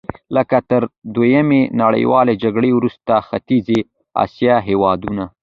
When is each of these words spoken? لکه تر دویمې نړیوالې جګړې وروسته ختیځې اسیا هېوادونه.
لکه 0.35 0.57
تر 0.69 0.81
دویمې 1.15 1.61
نړیوالې 1.81 2.33
جګړې 2.43 2.69
وروسته 2.77 3.13
ختیځې 3.27 3.79
اسیا 4.23 4.55
هېوادونه. 4.69 5.23